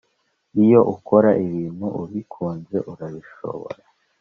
Iyo 0.63 0.79
ukora 0.93 1.29
ibintu 1.45 1.85
ubikunze 2.01 2.77
urabishobora 2.91 3.83